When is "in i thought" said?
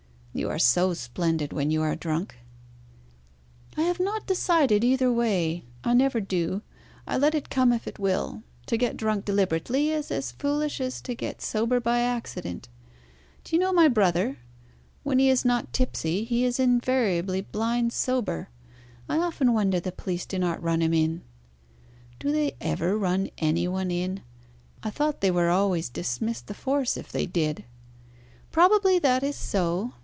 23.91-25.19